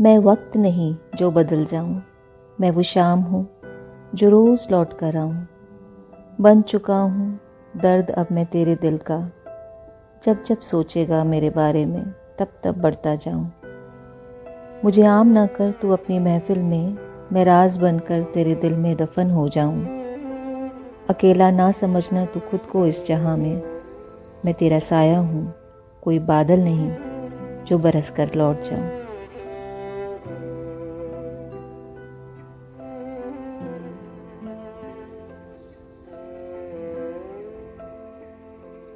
मैं 0.00 0.18
वक्त 0.18 0.56
नहीं 0.56 0.96
जो 1.14 1.30
बदल 1.30 1.64
जाऊँ। 1.64 2.02
मैं 2.60 2.70
वो 2.70 2.82
शाम 2.82 3.20
हूँ 3.20 3.48
जो 4.14 4.30
रोज़ 4.30 4.68
लौट 4.70 4.98
कर 4.98 5.16
आऊँ। 5.16 5.46
बन 6.40 6.62
चुका 6.62 6.96
हूँ 6.96 7.40
दर्द 7.76 8.10
अब 8.10 8.26
मैं 8.32 8.46
तेरे 8.46 8.74
दिल 8.74 8.96
का। 8.96 9.32
जब 10.22 10.42
जब 10.42 10.60
सोचेगा 10.60 11.24
मेरे 11.24 11.50
बारे 11.50 11.86
में, 11.86 12.02
तब 12.38 12.46
तब 12.64 12.80
बढ़ता 12.80 13.14
जाऊँ। 13.14 13.52
मुझे 14.84 15.02
आम 15.02 15.26
ना 15.26 15.46
कर 15.46 15.72
तू 15.72 15.90
अपनी 15.90 16.18
महफिल 16.18 16.58
में, 16.58 16.96
मैं 17.32 17.44
राज 17.44 17.76
बनकर 17.76 18.22
तेरे 18.22 18.54
दिल 18.54 18.76
में 18.76 18.96
दफन 18.96 19.30
हो 19.30 19.48
जाऊँ। 19.48 19.84
अकेला 21.10 21.50
ना 21.50 21.70
समझना 21.70 22.24
तू 22.24 22.40
खुद 22.40 22.60
को 22.60 22.86
इस 22.86 23.06
जहाँ 23.06 23.36
में। 23.36 23.62
मैं 24.44 24.54
तेरा 24.54 24.78
साया 24.78 25.18
हूँ, 25.18 25.54
कोई 26.02 26.18
बादल 26.18 26.60
नहीं 26.60 26.90
जो 27.64 27.78
बरस 27.78 28.10
कर 28.10 28.34
लौट 28.34 28.60
जाऊँ। 28.60 28.99